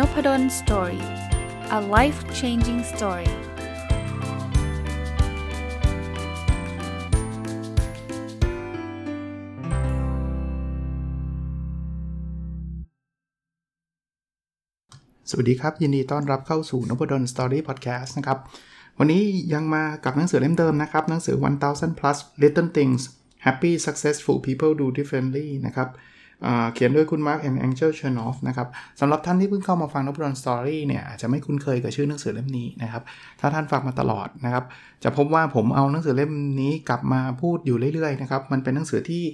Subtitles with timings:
[0.00, 1.04] Nopadol's Story
[1.78, 3.32] a life changing story ส
[15.36, 18.38] วัสดีครับ ยินดีต้อนรับเข้าสู่น p ด d o สตอรี่พอดแคสต์นะครับ
[18.98, 19.22] วันนี้
[19.54, 21.36] ยังมากับหนังสือเล่มเดิมนะครับ หนังสือ
[21.68, 23.00] 1000 plus little things
[23.46, 25.88] happy successful people do differently นะครับ
[26.74, 28.68] เขียนโดยคุณ Marc and Angel Chernoff นะครับ
[29.00, 33.02] สำหรับท่านที่เพิ่งเข้ามาฟัง Nopadol's Story เนี่ยอาจจะไม่คุ้นเคยกับชื่อหนังสือเล่มนี้นะครับ
[33.40, 34.64] ถ้าท่านฟังมาตลอดนะครับ
[35.04, 39.24] จะพบว่าผมเอาหนังสือเล่มนี้กลับมาพูดอยู่เรื่อยๆนะครับ มันเป็นหนังสือที่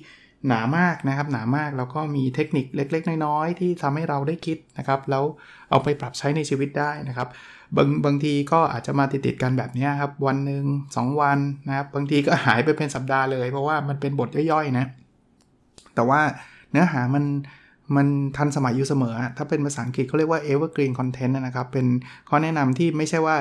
[0.49, 5.25] หนามากนะครับ หนามากแล้วก็มีเทคนิคเล็ก ๆ น้อยๆที่ทำให้เราได้คิดนะครับ แล้ว
[5.71, 7.29] เอาไปปรับใช้ในชีวิตได้นะครับ
[7.77, 14.87] บางบางทีก็อาจจะมาติดๆกันแบบนี้ครับ วันหนึ่ง2 วันนะครับ บางทีก็หายไปเป็นสัปดาห์เลย เพราะว่ามันเป็นบทย่อยๆนะ
[15.95, 16.21] แต่ว่า
[16.77, 17.25] นื้อหามัน
[17.97, 21.87] มันทันสมัยอยู่เสมอ ถ้าเป็นภาษาอังกฤษเขาเรียกว่า evergreen content นะครับ เป็น
[22.29, 23.37] ข้อแนะนำที่ไม่ใช่ว่า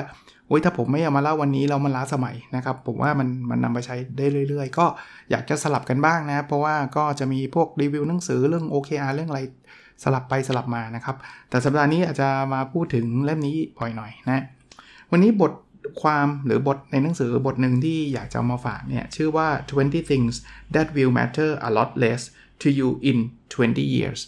[0.46, 4.86] โอ้ยถ้าผมไม่เอามาเล่าวันนี้เรามันล้าสมัยนะครับ ผมว่ามันมันนำไปใช้ได้เรื่อย ๆ ก็
[5.30, 9.40] อยากจะสลับกันบ้างนะ เพราะว่าก็จะมีพวกรีวิวหนังสือเรื่อง OKR เรื่องอะไร
[10.02, 11.16] สลับไปสลับมานะครับ
[11.50, 14.44] แต่สัปดาห์นี้อาจจะมาพูดถึงเล่มนี้บ่อยหน่อยนะ
[15.10, 15.52] วันนี้บท
[16.02, 20.34] ความหรือบทในหนังสือบทหนึ่งที่อยากจะมาฝากเนี่ยชื่อว่า 20 things
[20.74, 22.22] that will matter a lot less
[22.62, 23.18] to you in
[23.54, 24.20] 20 years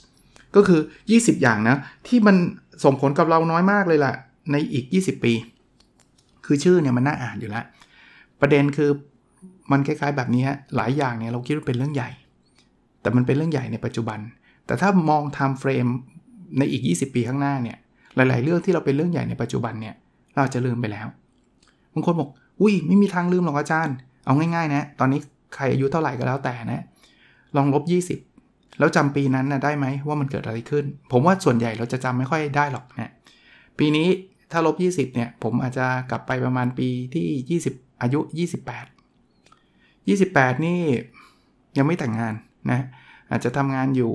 [0.57, 0.81] ก็คือ
[1.12, 1.77] 20 อย่างนะ
[2.07, 2.37] ที่มัน
[2.85, 4.12] ส่งผลกับเราน้อยมากเลยล่ะ
[4.53, 5.33] ในอีก 20 ปี
[6.47, 7.65] คือชื่อเนี่ยมันน่าอ่านอยู่แล้ว
[8.41, 8.91] ประเด็นคือ
[9.73, 12.11] มันคล้ายๆแบบนี้ฮะ หลายอย่างเนี่ยเราคิดว่าเป็นเรื่องใหญ่
[13.01, 14.19] แต่มันเป็นเรื่องใหญ่ในปัจจุบัน
[14.67, 15.91] แต่ถ้ามอง time frame
[16.59, 17.77] ในอีก 20 ปีข้างหน้าเนี่ย
[18.17, 19.95] หลาย ๆ เรื่องที่เราเป็นเรื่องใหญ่ในปัจจุบันเนี่ย
[20.35, 21.07] เราจะลืมไปแล้ว
[21.95, 22.29] บางคนบอก
[22.61, 25.20] อุ้ยไม่มีทางลืมหรอกอาจารย์ เอาง่าย ๆ นะ ตอนนี้
[25.55, 26.83] ใครอายุเท่าไหร่ก็แล้วแต่นะ
[27.57, 27.85] ลองลบ
[28.31, 33.13] 20 แล้วจำปีนั้นนะได้ไหมว่ามันเกิดอะไรขึ้น ผมว่าส่วนใหญ่เราจะจำไม่ค่อยได้หรอกนะ
[33.79, 34.09] ปีนี้
[34.53, 38.20] ถ้าลบ 20 เนี่ย ผมอาจจะกลับไปประมาณปีที่ 20 อายุ
[39.17, 40.81] 28 28 นี่
[41.77, 42.35] ยังไม่แต่งงาน
[42.70, 42.81] นะ
[43.31, 44.13] อาจจะทำงานอยู่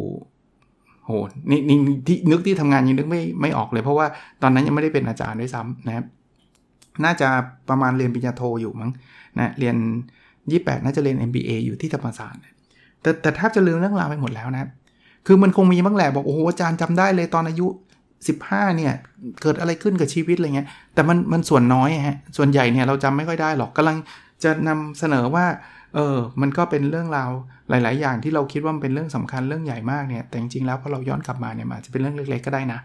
[1.05, 1.11] โห
[1.51, 1.77] นี่นี่
[2.07, 4.07] ที่นึกที่ทำงานยังนึกไม่ไม่ออกเลย เพราะว่า
[4.41, 6.05] ตอนนั้นยังไม่ได้เป็นอาจารย์ด้วยซ้ำนะครับ
[7.03, 7.29] น่าจะ
[7.69, 8.91] ประมาณเรียนปริญญาโทอยู่มั้ง
[9.39, 9.75] นะเรียน
[10.31, 12.41] 28 น่าจะเรียน MBA อยู่ที่ธรรมศาสตร์
[13.03, 14.69] แต่แต่แทบจะลืมเรื่องราวไปหมดแล้วนะ
[15.27, 17.67] คือมันคงมีบ้างแหละบอกโอ้โหอาจารย์จำได้เลยตอนอายุ
[18.21, 18.93] 15 เนี่ย
[19.41, 23.97] เกิดอะไรขึ้นกับชีวิตอะไรเงี้ย แต่มันมันส่วนน้อยฮะ ส่วนใหญ่เนี่ยเราจำไม่ค่อยได้หรอกกำลัง
[24.43, 25.45] จะนำเสนอว่า
[25.95, 27.31] เออ มันก็เป็นเรื่องราว
[27.69, 32.79] หลาย ๆ อย่างที่เราคิดว่ามันเป็นเรื่องสำคัญเรื่องใหญ่มากเนี่ย แต่จริง ๆ แล้วพอเราย้อนกลับมาเนี่ยอาจจะเป็นเรื่องเล็ก ๆ ก็ได้นะ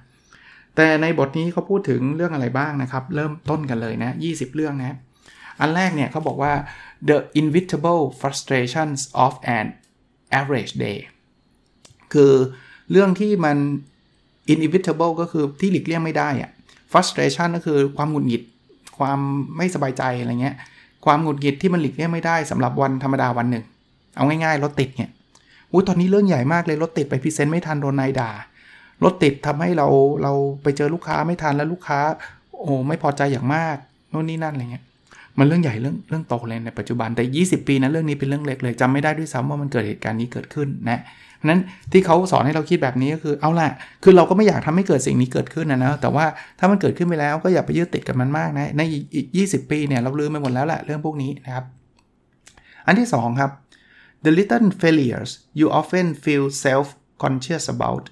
[0.76, 4.96] แต่ในบทนี้เขาพูดถึงเรื่องอะไรบ้างนะครับ เริ่มต้นกันเลยนะ 20 เรื่องนะ
[5.60, 6.52] อันแรกเนี่ยเขาบอกว่า
[7.08, 9.66] the inevitable frustrations of an
[10.38, 10.98] average day
[12.12, 12.32] คือ
[12.90, 13.56] เรื่องที่มัน
[14.52, 16.50] inevitable ก็คือที่หลีกเลี่ยงไม่ได้อะ
[16.92, 18.42] frustration ก็คือความหงุดหงิด
[18.98, 19.18] ความ
[19.56, 20.56] ไม่สบายใจอะไรเงี้ย
[21.04, 23.64] ความหงุดหงิดที่มันหลีกเลี่ยงไม่ได้สำหรับวันธรรมดาวันหนึ่ง
[24.16, 25.10] เอาง่ายๆ รถติดเนี่ย
[25.72, 28.30] อุ้ยตอนนี้เรื่องใหญ่มากเลย รถติดไปพรีเซนต์ไม่ทันโดนนายด่า
[29.04, 29.86] รถติดทำให้เรา
[30.22, 32.00] เราไปเจอลูกค้าไม่ทันแล้วลูกค้า
[32.58, 33.76] โอ้ไม่พอใจอย่างมาก
[34.10, 34.84] โน่นนี่นั่นอะไรเงี้ย
[35.38, 41.00] มันเรื่องใหญ่เรื่องเรื่องโตเลยในปัจจุบันแต่ 20 ปีนะเรื่องนี้เป็นเรื่องเล็กเลยจำไม่ได้ด้วยซ้ำว่ามันเกิดเหตุการณ์นี้เกิดขึ้นนะ
[41.44, 41.60] นั้น
[41.92, 43.68] ที่เขาสอนให้เราคิดแบบนี้ก็คือเอาละ
[44.04, 46.24] คือเราก็ไม่อยากทำให้เกิดสิ่งนี้เกิดขึ้นนะนะแต่ว่า
[46.58, 48.82] ถ้ามันเกิดขึ้นไปแล้วก็อย่าไปยึดติดกับมันมากนะใน
[49.14, 51.64] อีก 20 ปีเนี่ยเราลืมไปหมดแล้วแหละเรื่องพวกนี้นะครับ
[52.86, 53.50] อันที่ 2 ครับ
[54.24, 56.86] the little failures you often feel self
[57.22, 58.04] conscious about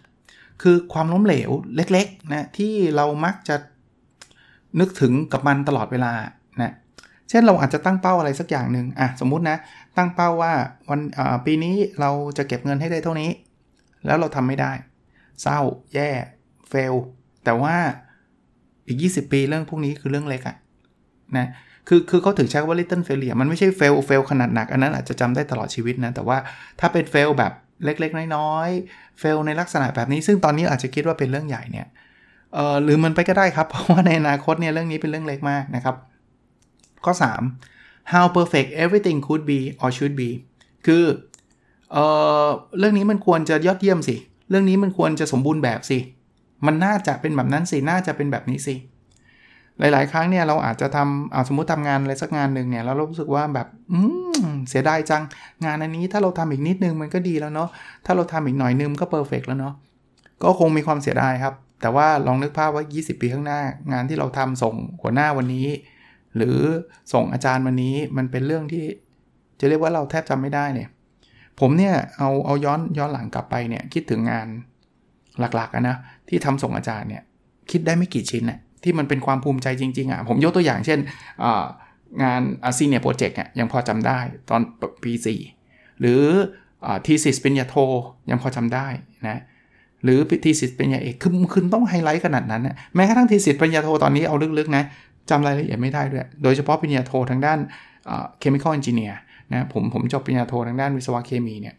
[0.62, 3.56] คือความล้มเหลวเล็กๆนะที่เรามักจะ
[4.80, 6.12] นึกถึงกับมันตลอดเวลา
[7.30, 9.56] เช่นเราอาจจะตั้งเป้าอะไรสักอย่างหนึ่งอะสมมุตินะ
[9.96, 10.52] ตั้งเป้าว่า
[10.90, 11.00] วัน
[11.46, 13.30] ปีนี้เราจะเก็บเงินให้ได้เท่านี้
[14.06, 14.72] แล้วเราทำไม่ได้
[15.42, 15.58] เศร้า
[15.94, 16.10] แย่
[16.68, 16.94] เฟล
[17.44, 17.76] แต่ว่า
[18.88, 20.56] อีก 20 ปีเรื่องพวกนี้คือเรื่องเล็กอะ
[21.36, 21.48] นะ
[21.88, 26.38] คือคือเขาถึงใช้ว่า little failure มันไม่ใช่ fail fail ขนาดหนัก อันนั้นอาจจะจำได้ตลอดชีวิตนะ แต่ว่า
[26.80, 27.52] ถ้าเป็น fail แบบ
[27.84, 31.86] เล็กๆ น้อยๆ fail ในลักษณะแบบนี้ ซึ่งตอนนี้อาจจะคิดว่าเป็นเรื่องใหญ่เนี่ย
[32.54, 35.96] เออหรือมันไปก็ได้ครับ เพราะว่าในอนาคตเนี่ยเรื่องนี้เป็นเรื่องเล็กมากนะครับ
[37.06, 37.14] ข้อ
[37.62, 40.30] 3 how perfect everything could be or should be
[40.86, 41.04] คือ
[41.92, 41.96] เอ
[42.46, 42.48] อ
[42.78, 44.16] เรื่องนี้มันควรจะยอดเยี่ยมสิ
[44.50, 45.98] เรื่องนี้มันควรจะสมบูรณ์แบบสิ
[46.66, 48.74] มันน่าจะเป็นแบบนั้นสิ น่าจะเป็นแบบนี้สิ
[49.78, 53.98] หลาย ๆ ครั้งเนี่ยเราอาจจะทำเอาสมมติทำงานอะไรสักงานหนึ่งเนี่ยแล้วเรารู้สึกว่าแบบ อื
[54.40, 55.22] ม เสียดายจัง
[55.64, 57.68] งานอันนี้ถ้าเราทำอีกนิดนึงมันก็ดีแล้วเนาะ
[58.06, 59.74] ถ้าเราทำอีกหน่อยนึงก็เพอร์เฟกแล้วเนาะ
[60.42, 63.60] ก็คงมีความเสียดายครับ แต่ว่าลองนึกภาพว่า 20 ปีข้างหน้า
[63.92, 65.66] งานที่เราทำส่งหัวหน้าวันนี้
[66.36, 66.58] หรือ
[67.12, 68.84] ส่งอาจารย์วันนี้มันเป็นเรื่องที่
[69.60, 70.88] จะเรียกว่าเราแทบจำไม่ได้เนี่ย
[71.60, 74.46] ผมเนี่ยเอาเอาย้อนย้อนหลังกลับไปเนี่ยคิดถึงงาน
[75.40, 75.96] หลักๆนะ
[76.28, 77.22] ที่ทำส่งอาจารย์เนี่ย
[77.70, 80.98] คิดได้ไม่กี่ชิ้นน่ะที่มันเป็นความภูมิใจจริงๆอะผมยกตัวอย่างเช่น
[82.22, 84.18] งานอา senior project เนี่ยยังพอจำได้
[84.50, 84.60] ตอน
[85.04, 85.12] ปี
[85.56, 86.22] 4หรือ
[87.06, 87.76] thesis ปริญญาโท
[88.30, 88.86] ยังพอจำได้
[89.28, 89.38] นะ
[90.04, 94.84] หรือ thesis ปริญญาเอกคือคุณต้องไฮไลท์ขนาดนั้นนะแม้กระทั่ง thesis ปริญญาโทตอนนี้เอาลึกๆนะ
[95.30, 97.58] จำรายละเอียดไม่ได้ด้วย โดยเฉพาะปริญญาโททางด้าน
[98.38, 99.18] chemical engineer
[99.52, 101.74] นะผมผมจบปริญญาโททางด้านวิศวะเคมีเนี่ย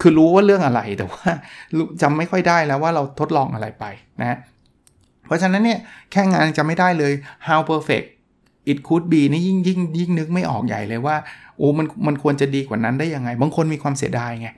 [0.00, 1.28] คือรู้ว่าเรื่องอะไรแต่ว่า
[2.02, 3.84] จำไม่ค่อยได้แล้วว่าเราทดลองอะไรไป
[4.20, 4.38] นะ
[5.26, 5.78] เพราะฉะนั้นเนี่ย
[6.12, 7.12] แค่งานจะไม่ได้เลย
[7.48, 8.06] how perfect
[8.70, 11.16] it could be นี่ยิ่งยิ่งยิ่งนึกไม่ออกใหญ่เลยว่า
[11.56, 14.48] โอ้มันมันควรจะดีกว่านั้นได้ยังไง บางคนมีความเสียดายไง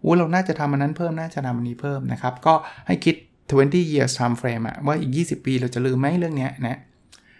[0.00, 2.54] โอ้เราน่าจะทำอันนั้นเพิ่มน่าจะทำอันนี้เพิ่มนะครับ ก็
[2.86, 3.14] ให้คิด
[3.52, 6.78] 20 years time frame อะว่าอีก 20 ปีเราจะลืมไหมเรื่องนี้นะ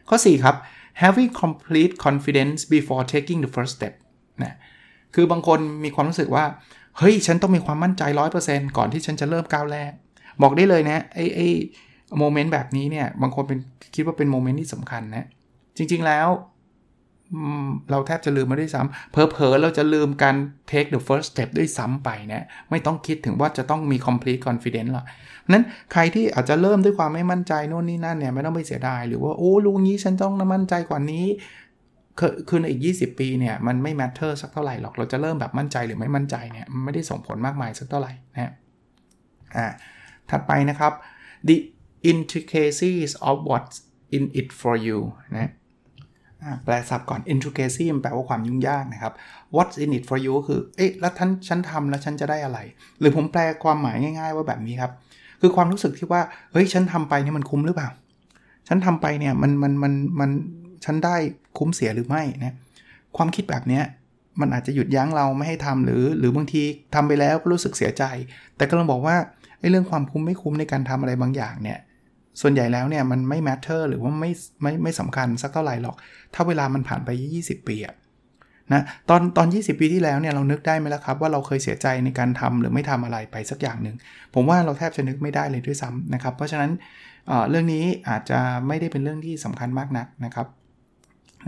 [0.09, 0.57] ข้อ 4 ครับ
[1.03, 3.95] having complete confidence before taking the first step
[4.43, 4.57] นะ
[5.15, 6.45] คือบางคนมีความรู้สึกว่า
[6.99, 8.03] เฮ้ย ฉันต้องมีความมั่นใจ
[8.41, 9.93] 100%ก่อนที่ฉันจะเริ่มก้าวแรก
[10.43, 11.49] บอกได้เลยนะ ไอ้ไอ้
[12.19, 13.59] moment แบบนี้เนี่ย บางคนเป็น
[13.95, 15.27] คิดว่าเป็น moment ที่สำคัญนะ
[15.77, 16.29] จริงๆแล้ว
[17.91, 20.37] เราแทบจะลืมมาด้วยซ้ำเพอเพอเราจะลืมการ
[20.71, 25.05] take the first step ด้วยซ้ำไปนะไม่ต้องคิดถึงว่าจะต้องมี complete confidence หรอก
[25.53, 31.27] นั้นใครที่อาจจะเริ่มด้วยความไม่มั่นใจโน่นนี่นั่นเนี่ยไม่ต้องไปเสียดาย หรือว่าโอ้รู้งี้ฉันต้องมั่นใจกว่านี้
[32.49, 38.53] คือในอีก 20 ปีเนี่ยมันไม่ matter สักเท่าไหร่หรอกเราจะเริ่มแบบมั่นใจหรือไม่มั่นใจเนี่ยไม่ได้ส่งผลมากมายสักเท่าไหร่นะ
[39.57, 39.67] อ่า
[40.31, 40.93] ถัดไปนะครับ
[41.49, 41.57] the
[42.13, 43.77] intricacies of what's
[44.17, 44.99] in it for you
[45.37, 45.51] นะ
[46.65, 49.13] แปลศัพท์ก่อน intricacy มันแปลว่าความยุ่งยากนะครับ
[49.55, 52.59] what's in it for you ก็คือ เอ๊ะ แล้วท่านฉันทำแล้วฉันจะได้อะไร
[53.01, 54.93] หรือผมแปลความหมายง่ายๆว่าแบบนี้ครับ
[55.41, 56.23] คือความรู้สึกที่ว่า
[56.53, 57.89] เฮ้ย ฉันทำไปเนี่ยมันคุ้มหรือเปล่า
[58.69, 60.31] ฉันทำไปเนี่ยมันมันมันมัน
[60.85, 61.17] ฉันได้
[61.59, 62.57] คุ้มเสียหรือไม่นะ
[63.17, 63.85] ความคิดแบบเนี้ย
[64.41, 66.63] มันอาจจะหยุดยั้งเราไม่ให้ทำหรือ หรือบางที
[66.95, 68.05] ทำไปแล้วก็รู้สึกเสียใจ
[68.57, 69.17] แต่ก็ลองบอกว่า
[69.61, 71.79] ไอ้เรื่องความคุ้มไม่คุ้มในการทำอะไรบางอย่างเนี่ย
[72.41, 74.31] ส่วนใหญ่แล้วเนี่ยมันไม่ matter หรือว่าไม่
[74.63, 75.97] ไม่ไม่สำคัญสักเท่าไหร่หรอก
[76.35, 77.11] ถ้าเวลามันผ่านไป
[77.43, 77.95] 20 ปีอะ
[78.73, 83.97] นะตอนตอน 20 ปีที่แล้วเนี่ยเรานึกได้ไหมล่ะครับ ว่าเราเคยเสียใจในการทำหรือไม่ทำอะไรไปสักอย่างหนึ่ง
[84.35, 86.71] ผมว่าเราแทบจะนึกไม่ได้เลยด้วยซ้ำนะครับ เพราะฉะนั้น
[87.27, 90.47] เเรื่องนี้อาจจะไม่ได้เป็นเรื่องที่สำคัญมากนักนะครับ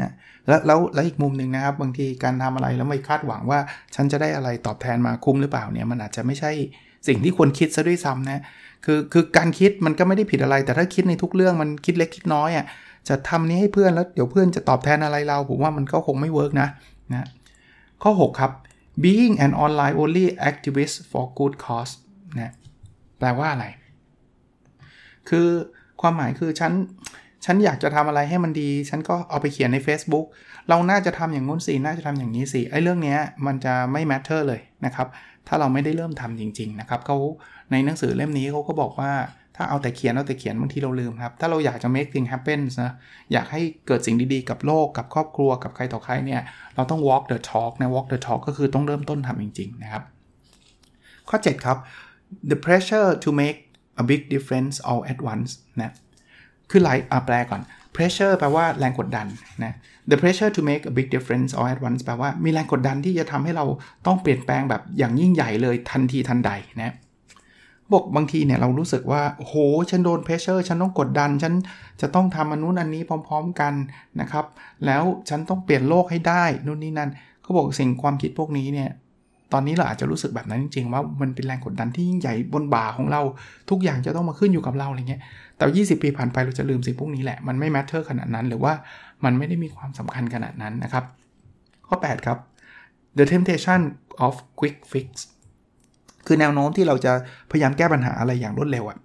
[0.00, 0.12] นะ
[0.48, 3.60] แล้วแล้วแล้วอีกมุมหนึ่งนะครับ บางทีการทำอะไรแล้วไม่คาดหวังว่า
[3.94, 6.50] ฉันจะได้อะไรตอบแทนมาคุ้มหรือเปล่าเนี่ยมันอาจจะไม่ใช่
[7.08, 8.40] สิ่งที่ควรคิดซะด้วยซ้ำนะ
[8.84, 12.66] คือคือการคิดมันก็ไม่ได้ผิดอะไร แต่ถ้าคิดในทุกเรื่องมันคิดเล็กคิดน้อยอะ
[13.08, 16.68] จะทำนี้ให้เพื่อนแล้วเดี๋ยวเพื่อนจะตอบแทนอะไรเรา ผมว่ามันก็คงไม่เวิร์กนะ
[17.14, 17.26] นะ
[18.02, 18.52] ข้อ 6 ครับ
[19.04, 21.92] being an online only activist for good cause
[22.40, 22.52] นะ
[23.18, 23.66] แปลว่าอะไร
[25.28, 25.48] คือ
[26.00, 26.72] ความหมายคือฉัน
[27.44, 30.26] ฉันอยากจะทำอะไรให้มันดี ฉันก็เอาไปเขียนใน Facebook
[30.68, 33.16] เราน่าจะทำอย่างงู้นสิ น่าจะทำอย่างนี้สิ ไอ้เรื่องนี้
[33.46, 35.08] มันจะไม่ matter เลยนะครับ
[35.48, 37.16] ถ้าเราไม่ได้เริ่มทำจริง ๆ นะครับเขา
[37.70, 39.12] ในหนังสือเล่มนี้เขาก็บอกว่า
[39.56, 42.92] ถ้าเอาแต่เขียนเอาแต่เขียนบางทีเราลืมครับ ถ้าเราอยากจะ make things happen นะ
[43.32, 46.42] อยากให้เกิดสิ่งดีๆ กับโลกกับครอบครัวกับใครต่อใครเนี่ย
[46.74, 50.02] เราต้อง walk the talk นะ walk the talk ก็คือต้องเริ่มต้นทำจริง ๆ นะครับ
[51.28, 51.78] ข้อ 7 ครับ
[52.50, 53.58] the pressure to make
[54.02, 55.50] a big difference all at once
[55.80, 55.92] นะ
[56.70, 57.62] คือหลายแปลก่อน
[57.96, 59.26] pressure แปลว่าแรงกดดัน
[59.64, 59.74] นะ
[60.10, 63.64] the pressure to make a big difference all at once แปลว่ามีแรงกดดันที่จะทำให้เรา
[64.06, 66.94] ต้องเปลี่ยนแปลงแบบอย่างยิ่งใหญ่เลยทันทีทันใดนะ
[67.92, 69.54] บอกบางทีเนี่ยเรารู้สึกว่าโห
[69.90, 71.54] ฉันโดน pressure ฉันต้องกดดัน ฉัน
[72.00, 73.72] จะต้องทำอันนู้นอันนี้พร้อม ๆ กัน
[74.20, 74.44] นะครับ
[74.86, 77.10] แล้วฉันต้องเปลี่ยนโลกให้ได้นู่นนี่นั่น
[77.42, 78.90] เขาบอกสิ่งความคิดพวกนี้เนี่ย
[79.52, 83.20] ตอนนี้เราอาจจะรู้สึกแบบนั้นจริงๆว่ามันเป็นแรงกดดันที่ยิ่งใหญ่บนบ่าของเรา
[83.70, 85.22] ทุกอย่างจะต้องมาขึ้นอยู่กับเราอะไรเงี้ย
[85.56, 88.72] แต่ 20 ปีผ่านไปเราจะลืมสิ่งพวกนี้แหละมันไม่ matter ขนาดนั้นหรือว่า
[89.24, 91.04] มันไม่ได้มีความสำคัญขนาดนั้นนะครับ
[91.88, 92.38] ข้อ 8 ครับ
[93.18, 93.80] the temptation
[94.26, 95.08] of quick fix
[96.26, 97.12] คือแนวโน้มที่เราจะ
[97.50, 98.98] พยายามแก้ปัญหาอะไรอย่างรวดเร็วอะ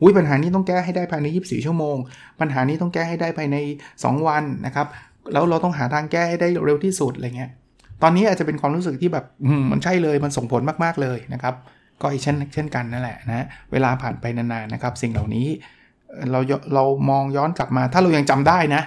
[0.00, 1.96] อุ้ยปัญหานี้ต้องแก้ให้ได้ภายใน 24 ชั่วโมง
[2.40, 3.56] ปัญหานี้ต้องแก้ให้ได้ภายใน
[3.94, 4.86] 2 วันนะครับ
[5.32, 7.50] แล้วเราต้องหาทางแก้ให้ได้เร็วที่สุดอะไรเงี้ย
[8.02, 9.24] ตอนนี้อาจจะเป็นความรู้สึกที่แบบ
[9.70, 11.54] มันใช่เลย มันส่งผลมากๆเลยนะครับ
[12.02, 15.46] ก็อีกเช่นเช่นกันนั่นแหละนะ เวลาผ่านไปนานๆนะครับ สิ่งเหล่านี้
[16.30, 16.40] เรา
[16.74, 18.82] เรามองย้อนกลับมา ถ้าเรายังจำได้นะ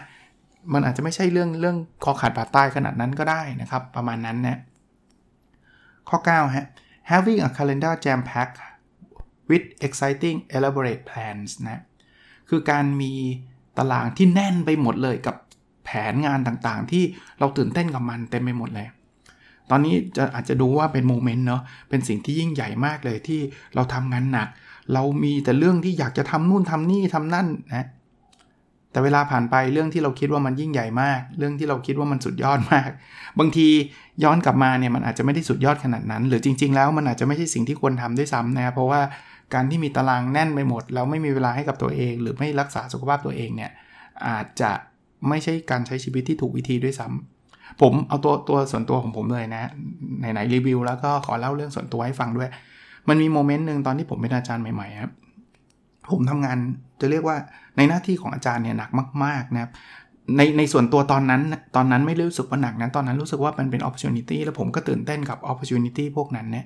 [0.73, 4.59] มันอาจจะไม่ใช่เรื่องเรื่องคอขาดบาดตายขนาดนั้นก็ได้นะครับ ประมาณนั้นนะ
[6.09, 6.67] ข้อ9ฮะ
[7.11, 8.57] having a calendar jam packed
[9.49, 11.81] with exciting elaborate plans นะ
[12.49, 13.13] คือการมี
[13.77, 15.35] ตารางที่แน่นไปหมดเลยกับ
[15.85, 17.03] แผนงานต่างๆ ที่
[17.39, 18.87] เราตื่นเต้นกับมันเต็มไปหมดเลย
[19.69, 23.39] ตอนนี้จะอาจจะดูว่าเป็นโมเมนต์เนาะเป็นสิ่งที่ยิ่งใหญ่มากเลยที่
[23.75, 24.47] เราทำงานหนัก
[24.93, 27.87] เรามีแต่เรื่องที่อยากจะทำนู่นทำนี่ทำนั่นนะ
[28.91, 32.89] แต่เวลาผ่านไปเรื่องที่เราคิดว่ามันยิ่งใหญ่มาก เรื่องที่เราคิดว่ามันสุดยอดมาก
[33.39, 33.67] บางที
[34.23, 39.01] ย้อนกลับมาเนี่ยมันอาจจะไม่ได้สุดยอดขนาดนั้น หรือจริง ๆ แล้วมันอาจจะไม่ใช่สิ่งที่ควรทำด้วยซ้ำนะเพราะว่า
[39.53, 43.71] การที่มีตารางแน่นไปหมด แล้วไม่มีเวลาให้กับตัวเอง หรือไม่รักษาสุขภาพตัวเองเนี่ย
[44.27, 44.71] อาจจะ
[45.29, 49.63] ไม่ใช่การใช้ชีวิตที่ถูกวิธีด้วยซ้ำผมเอาตัวตัวส่วนตัวของผมเลยนะ
[50.19, 52.49] ไหนๆรีวิวแล้วก็ขอเล่าเรื่องส่วนตัวให้ฟังด้วย
[53.09, 55.11] มันมีโมเมนต์หนึ่งตอนที่ผมเป็นอาจารย์ใหม่ๆครับ
[56.11, 56.57] ผมทำงาน
[57.01, 57.37] จะเรียกว่า
[57.77, 58.89] ในหน้าที่ของอาจารย์เนี่ยหนัก
[59.23, 59.71] มากๆนะครับ
[60.37, 61.41] ในในส่วนตัวตอนนั้น
[61.75, 66.65] ตอนนั้นไม่รู้สึกว่าหนักนะตอนนั้นรู้สึกว่ามันเป็น opportunity แล้วผมก็ตื่นเต้นกับ opportunity พวกนั้นเนี่ย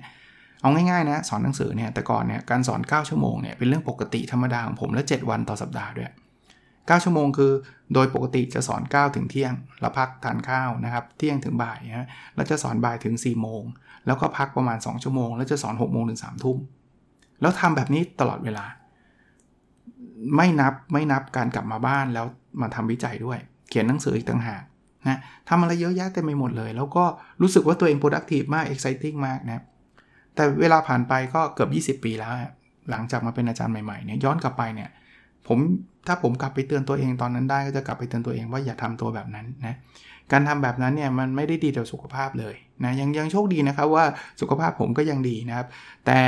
[0.60, 6.10] เอาง่ายๆนะสอนหนังสือเนี่ยแต่ก่อนเนี่ยการสอน 9 ชั่วโมงเนี่ยเป็นเรื่องปกติธรรมดาของผมและ 7 วันต่อสัปดาห์ด้วย
[6.58, 7.52] 9 ชั่วโมงคือ
[7.94, 13.62] โดยปกติจะสอน 9 ถึงเที่ยง แล้วพักทานข้าวนะครับเที่ยงถึงบ่ายนะแล้วจะสอนบ่ายถึง 4 โมง
[14.06, 16.58] แล้วก็พักประมาณ 2 ชั่วโมง แล้วจะสอน 6 โมงถึง3ทุ่ม
[17.40, 18.64] แล้วทำแบบนี้ตลอดเวลา
[20.36, 22.26] ไม่นับไม่นับการกลับมาบ้านแล้ว
[22.60, 24.62] มาทำวิจัยด้วย เขียนหนังสืออีกต่างหาก
[25.08, 27.04] นะทำอะไรเยอะแยะเต็มไปหมดเลย แล้วก็
[27.42, 29.62] รู้สึกว่าตัวเอง productive มาก exciting มากนะ
[30.34, 32.32] แต่เวลาผ่านไปก็เกือบ 20 ปีแล้ว
[32.90, 34.90] หลังจากมาเป็นอาจารย์ใหม่ๆเนี่ยย้อนกลับไปเนี่ย
[35.46, 35.58] ผม
[36.06, 39.76] ถ้าผมกลับไปเตือนตัวเองตอนนั้นได้ก็จะกลับไปเตือนตัวเองว่าอย่าทำตัวแบบนั้นนะ
[40.32, 44.04] การทำแบบนั้นเนี่ยมันไม่ได้ดีต่อสุขภาพเลยนะยังยังโชคดีนะครับว่า
[44.40, 45.66] สุขภาพผมก็ยังดีนะครับ
[46.06, 46.18] แต่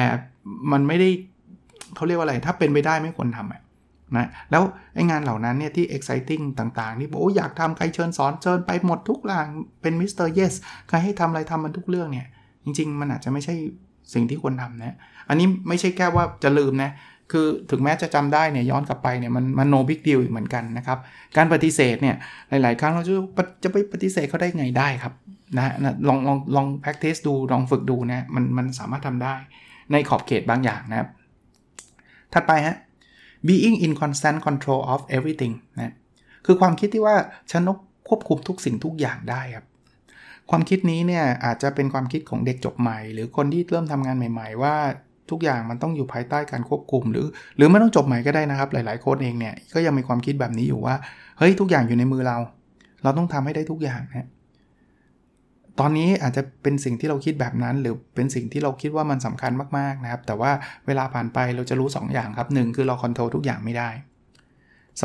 [0.72, 1.08] มันไม่ได้
[1.96, 3.60] เขาเรียกว่าอะไร ถ้าเป็นไปได้ไม่ควรทำอะ
[4.16, 4.62] นะแล้ว
[4.94, 9.46] ไอ้งานเหล่านั้นเนี่ยที่ exciting ต่างๆที่บอกโอ้อยากทำใครเชิญสอนเชิญไปหมดทุกอย่าง
[9.82, 10.28] เป็น Mr.
[10.28, 10.54] Yes
[10.88, 12.26] ใครให้ทำอะไรทำมันทุกเรื่องเนี่ย
[12.64, 13.54] จริง ๆ มันอาจจะไม่ใช่
[14.14, 14.96] สิ่งที่ควรทำนะ
[15.28, 16.90] อันนี้ไม่ใช่แค่ว่าจะลืมนะ
[17.32, 20.98] คือถึงแม้จะจำได้เนี่ยย้อนกลับไปเนี่ยมันมัน no big deal อีกเหมือนกันนะครับ
[21.36, 22.16] การปฏิเสธเนี่ย
[22.62, 23.14] หลาย ๆ ครั้งเราจะ
[23.64, 25.14] จะไปปฏิเสธเขาได้ไงได้ครับ
[25.56, 29.34] นะนะลองลองลอง practice ดูลองฝึกดูนะมันมันสามารถทำได้
[29.92, 31.08] ในขอบเขตบางอย่างนะครับ
[32.32, 32.76] ถัดไปฮะ
[33.46, 35.94] being in constant control of everything นะ
[36.46, 37.16] คือความคิดที่ว่า
[37.50, 37.62] ฉัน
[38.08, 39.66] ควบคุมทุกสิ่งทุกอย่างได้ครับ
[40.50, 44.74] ความคิดนี้เนี่ยอาจจะเป็นความคิดของเด็กจบใหม่ หรือคนที่เริ่มทำงานใหม่ ๆ ว่า
[45.30, 47.26] ทุกอย่างมันต้องอยู่ภายใต้การควบคุม หรือ
[47.56, 50.94] หรือไม่ต้องจบใหม่ก็ได้นะครับ หลายๆคนเองเนี่ยก็ยังมีความคิดแบบนี้อยู่ว่า
[51.38, 52.38] เฮ้ยทุกอย่างอยู่ในมือเรา
[53.02, 54.26] เราต้องทำให้ได้ทุกอย่างนะ
[55.80, 60.50] ตอนนี้อาจจะเป็นสิ่งที่เราคิดแบบนั้น หรือเป็นสิ่งที่เราคิดว่ามันสำคัญมากๆนะครับ แต่ว่า
[60.86, 63.88] เวลาผ่านไปเราจะรู้ 2 อย่างครับ 1 คือเรา control ทุกอย่างไม่ได้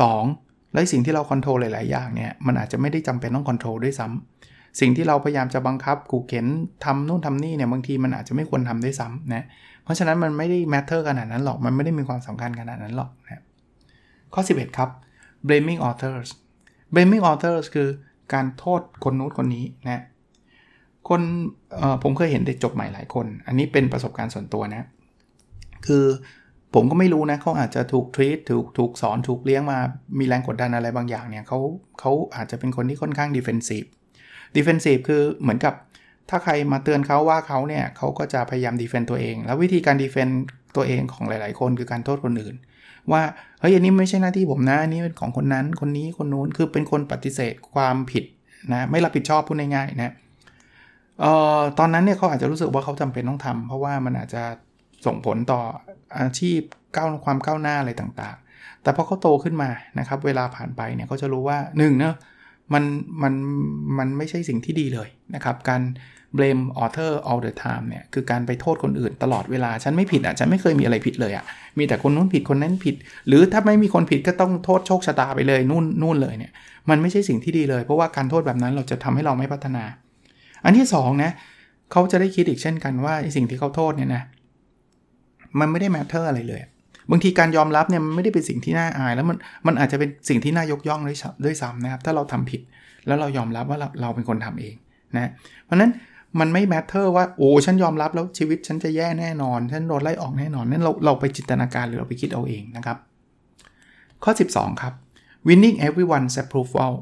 [0.00, 6.46] 2 และสิ่งที่เรา control หลาย ๆ อย่างเนี่ยมันอาจจะไม่ได้จำเป็นต้อง control ด้วยซ้ำสิ่งที่เราพยายามจะบังคับกูเข็น
[6.84, 9.44] ทำนู่นทำนี่เนี่ยบางทีมันอาจจะไม่ควรทำด้วยซ้ำนะ
[9.84, 13.42] เพราะฉะนั้นมันไม่ได้ matter ขนาดนั้นหรอกมันไม่ได้มีความสำคัญขนาดนั้นหรอกนะ
[14.34, 14.90] ข้อ 11 ครับ
[15.46, 16.28] blaming others
[16.94, 17.88] blaming others คือ
[18.32, 20.02] การโทษคนนู้นคนนี้นะ
[21.08, 21.20] คน
[22.02, 24.82] ผมเคยเห็นเด็กจบใหม่หลายคน อันนี้เป็นประสบการณ์ส่วนตัวนะ
[25.86, 26.04] คือ
[26.74, 29.78] ผมก็ไม่รู้นะเขาอาจจะถูก treat ถูกถูกสอนถูกเลี้ยงมา
[30.18, 31.58] มีแรงกดดันอะไรบางอย่างเนี่ยเขา
[32.00, 33.84] เขาอาจจะเป็นคนที่ค่อนข้าง defensive
[34.56, 35.74] defensive คือเหมือนกับ
[36.30, 40.40] ถ้าใครมาเตือนเขาว่าเขาเนี่ยเขาก็จะพยายาม defend ตัวเอง แล้ววิธีการ defend
[40.76, 42.56] ตัวเองของหลาย ๆ คนคือการโทษคนอื่น
[43.12, 43.22] ว่า
[43.60, 48.24] เฮ้ยอันนี้ไม่ใช่หน้าที่ผมนะอันนี้เป็นของคนนั้นคนนี้คนนู้นคือเป็นคนปฏิเสธความผิด
[48.72, 50.12] นะไม่รับผิดชอบพูดง่ายๆนะ
[51.20, 54.42] เอ่อตอนนั้นเนี่ยเขาอาจจะรู้สึกว่าเขาจำเป็นต้องทำเพราะว่ามันอาจจะ
[55.06, 55.60] ส่งผลต่อ
[56.18, 56.60] อาชีพ
[56.94, 62.16] ก้าวความก้าวหน้าอะไรต่างๆ แต่พอเขาโตขึ้นมานะครับ เวลาผ่านไปเนี่ยเขาจะรู้ว่า1นเนะ
[62.72, 62.84] มัน
[63.22, 63.34] มัน
[63.98, 65.82] มันไม่ใช่สิ่งที่ดีเลยนะครับ การ
[66.36, 71.44] blame author all the time เนี่ยคือการไปโทษคนอื่นตลอดเวลา ฉันไม่ผิดอะ ฉันไม่เคยมีอะไรผิดเลยอะ
[71.78, 72.94] มีแต่คนนู้นผิดคนนั้นผิด
[73.28, 76.52] หรือถ้าไม่มีคนผิดก็ต้องโทษโชคชะตาไปเลยนู่นนู่นเลยเนี่ย
[76.90, 79.84] มันไม่ใช่สิ่งที่ดีเลย เพราะว่าการโทษแบบนั้นเราจะทำให้เราไม่พัฒนา
[80.64, 81.32] อันที่2นะ
[81.92, 84.22] เขาจะได้คิดอีกเช่นกันว่าสิ่งที่เขาโทษเนี่ยนะ
[85.60, 86.60] มันไม่ได้ matter อะไรเลย
[87.10, 92.60] บางทีการยอมรับเนี่ยมันไม่ได้เป็นสิ่งที่น่าอาย แล้วมันมันอาจจะเป็นสิ่งที่น่ายกย่องด้วยด้วยซ้ำนะครับ ถ้าเราทำผิด
[93.06, 94.74] แล้วเรายอมรับว่าเราเราเป็นคนทำเอง
[95.16, 95.30] นะ
[95.64, 95.90] เพราะนั้น
[96.40, 102.96] มันไม่แมทเทอร์ว่าโอ้ฉันยอมรับแล้วชีวิตฉันจะแย่แน่นอน ฉันโดนไล่ออกแน่นอน นั่นเราเราไปจินตนาการหรือเราไปคิดเอาเองนะครับ
[104.24, 104.94] ข้อ 12 ครับ
[105.48, 106.92] winning everyone's approval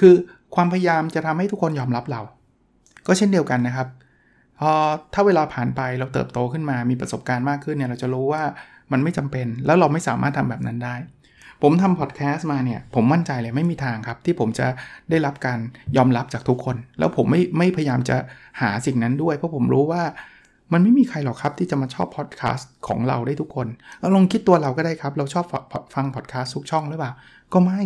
[0.00, 0.14] คือ
[0.54, 2.22] ความพยายามจะทำให้ทุกคนยอมรับเรา
[3.06, 3.88] ก็เช่นเดียวกันนะครับ
[4.60, 4.72] พอ
[5.14, 8.42] ถ้าเวลาผ่านไปเราเติบโตขึ้นมามีประสบการณ์มากขึ้นเนี่ยเราจะรู้ว่า
[8.92, 10.94] มันไม่จำเป็น แล้วเราไม่สามารถทำแบบนั้นได้
[11.62, 14.66] ผมทำพอดแคสต์มาเนี่ย ผมมั่นใจเลยไม่มีทางครับ ที่ผมจะ
[15.10, 15.58] ได้รับการ
[15.96, 18.16] ยอมรับจากทุกคน แล้วผมไม่ไม่พยายามจะ
[18.60, 20.02] หาสิ่งนั้นด้วย เพราะผมรู้ว่า
[20.72, 23.66] มันไม่มีใครหรอกครับที่จะมาชอบพอดแคสต์ของเราได้ทุกคน
[24.00, 25.44] เราลองคิดตัวเราก็ได้ครับ เราชอบ
[25.94, 27.12] ฟังพอดแคสต์ทุกช่องหรือเปล่า
[27.52, 27.82] ก็ไม่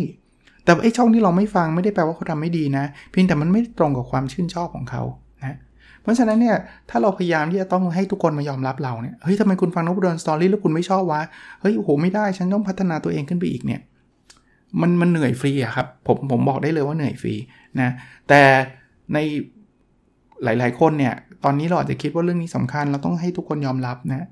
[0.67, 5.03] แต่ไอ้ช่องที่เราไม่ฟังไม่ได้แปลว่าเขาทำไม่ดีนะ เพียงแต่มันไม่ตรงกับความชื่นชอบของเขา
[5.39, 5.57] นะ
[6.01, 6.57] เพราะฉะนั้นเนี่ย
[6.89, 11.21] ถ้าเราพยายามที่จะต้องให้ทุกคนมายอมรับเราเนี่ยเฮ้ยทำไมคุณฟังนบดอนสตอรี่แล้วคุณไม่ชอบวะ
[11.61, 13.81] เฮ้ยโอ้โหไม่ได้ฉันต้องพัฒนาตัวเองขึ้นไปอีกเนี่ย
[14.81, 17.33] มันมันเหนื่อยฟรีอะครับผมผมบอกได้เลยว่าเหนื่อยฟรี
[17.79, 17.89] นะ
[18.29, 18.41] แต่
[19.13, 19.17] ใน
[20.43, 24.27] หลาย ๆ คนเนี่ยตอนนี้เราอาจจะคิดว่าเรื่องนี้สำคัญ เราต้องให้ทุกคนยอมรับนะ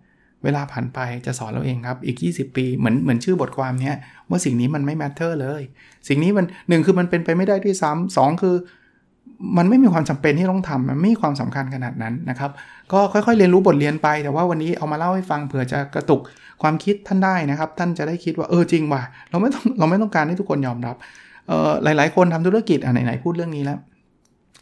[0.46, 3.96] เวลาผ่านไปจะสอนเราเองครับ อีก 20 ปีเหมือนเหมือนชื่อบทความเนี้ย
[4.30, 5.62] ว่าสิ่งนี้มันไม่ matter เลย
[6.08, 8.56] สิ่งนี้มันหนึ่งคือมันเป็นไปไม่ได้ด้วยซ้ำสองคือ
[9.58, 12.52] มันไม่มีความจำเป็นที่ต้องทำมันไม่มีความสำคัญขนาดนั้นนะครับ
[12.92, 16.22] ก็ค่อยๆ เรียนรู้บทเรียนไป แต่ว่าวันนี้เอามาเล่าให้ฟังเผื่อจะกระตุก
[16.62, 20.96] ความคิดท่านได้นะครับ ท่านจะได้คิดว่าเออจริงว่ะเราไม่ต้องเราไม่ต้องการให้ทุกคนยอมรับ
[21.48, 23.80] เออหลาย ๆ คนทำธุรกิจอะไหนๆพูดเรื่องนี้แล้ว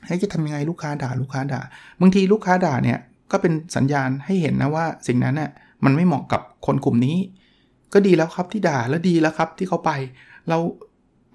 [0.07, 1.61] ให้จะทำยังไงลูกค้าด่าลูกค้าด่า
[2.01, 2.97] บางทีลูกค้าด่าเนี่ย
[3.31, 5.49] ก็เป็นสัญญาณให้เห็นนะว่าสิ่งนั้นน่ย
[5.85, 7.17] มันไม่เหมาะกับคนกลุ่มนี้
[7.93, 9.91] ก็ดีแล้วครับที่ด่าแล้วดีแล้วครับที่เขาไป
[10.49, 10.57] เรา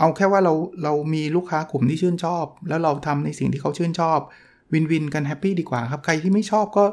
[0.01, 4.19] เอาแค่ว่าเราเรามีลูกค้ากลุ่มที่ชื่นชอบ แล้วเราทำในสิ่งที่เขาชื่นชอบ
[4.73, 6.85] win-win กัน happy ดีกว่าครับ ใครที่ไม่ชอบก็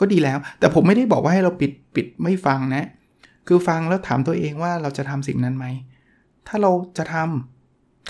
[0.00, 2.84] ก็ดีแล้ว แต่ผมไม่ได้บอกว่าให้เราปิดปิดไม่ฟังนะ
[3.46, 5.66] คือฟังแล้วถามตัวเองว่าเราจะทำสิ่งนั้นไหม
[6.46, 7.53] ถ้าเราจะทำ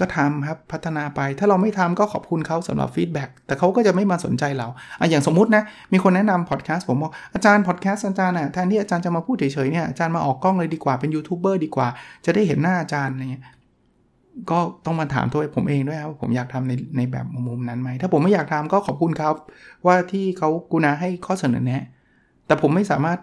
[0.01, 4.69] ก็ทำครับพัฒนาไป ถ้าเราไม่ทำก็ขอบคุณเขาสำหรับ feedback แต่เขาก็จะไม่มาสนใจเรา
[5.01, 11.89] อะอย่างสมมุตินะ มีคนแนะนำพอดแคสต์ผมบอกอาจารย์พอดแคสต์อาจารย์น่ะแทนที่อาจารย์จะมาพูดเฉยๆเนี่ยอาจารย์มาออกกล้องเลยดีกว่าเป็นยูทูบเบอร์ดีกว่า
[12.25, 13.45] จะได้เห็นหน้าอาจารย์อะไรเงี้ย
[14.51, 19.35] ก็ต้องมาถามตัวผมเองด้วยครับผมอยากทำในในแบบมุมนั้นไหมถ้าผมไม่อยากทำก็ขอบคุณครับ
[19.87, 21.85] ว่าที่เขากุณาให้ข้อเสนอแนะ
[22.47, 23.19] แต่ผมไม่สามารถ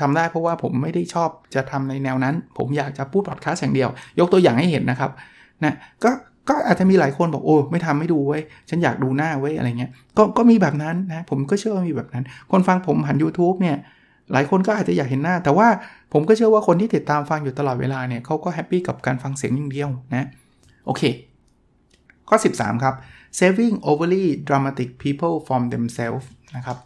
[0.00, 3.88] ทำได้เพราะว่าผมไม่ได้ชอบจะทำในแนวนั้น ผมอยากจะพูดพอดแคสต์อย่างเดียว
[4.18, 5.10] ยกตัวอย่างให้เห็นนะครับ
[5.64, 6.10] นะก็
[6.48, 13.76] ก็อาจจะมีหลายคนบอกโอ้ไม่ทำไม่ดูเว้ยฉันอยากดูหน้าเว้ยอะไรเงี้ยก็ก็มีแบบนั้นนะผมก็เชื่อว่ามีแบบนั้น คนฟังผมหัน YouTube เนี่ย
[14.32, 15.68] หลายคนก็อาจจะอยากเห็นหน้า แต่ว่า
[16.12, 20.28] ผมก็เชื่อว่าคนที่ติดตามฟังอยู่ตลอดเวลาเนี่ยเขาก็แฮปปี้กับการฟังเสียงอย่างเดียวนะ
[20.86, 21.02] โอเค
[22.28, 22.94] ข้อ 13 ครับ
[23.38, 26.78] saving overly dramatic people from themselves นะครับ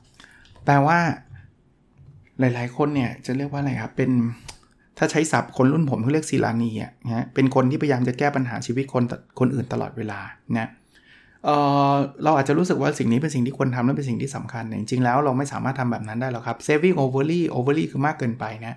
[0.65, 0.99] แปลว่า
[2.39, 4.11] หลาย ๆ คนเนี่ยจะเรียกว่าอะไรครับเป็น
[4.99, 9.05] ถ้าใช้ศัพท์คนรุ่นผมเขาเรียกศิลานีอะนะเป็นคนที่พยายามจะแก้ปัญหาชีวิตคน
[9.39, 10.21] คนอื่นตลอดเวลา
[10.59, 10.69] นะ
[11.45, 11.51] เอ
[11.93, 18.75] อเราอาจจะรู้สึกว่าสิ่งนี้เป็นสิ่งที่ควรทำและเป็นสิ่งที่สำคัญจริงๆแล้วเราไม่สามารถทำแบบนั้นได้หรอกครับ saving overly overly คือมากเกินไปนะ